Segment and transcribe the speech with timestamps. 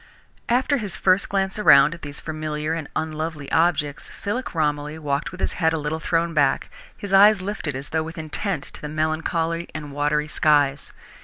[0.49, 5.39] After his first glance around at these familiar and unlovely objects, Philip Romilly walked with
[5.39, 8.89] his head a little thrown back, his eyes lifted as though with intent to the
[8.89, 10.91] melancholy and watery skies.